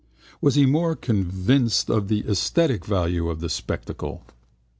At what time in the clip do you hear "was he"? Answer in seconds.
0.41-0.65